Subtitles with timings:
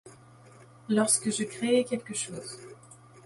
[0.89, 2.57] Lorque je crée quelque chose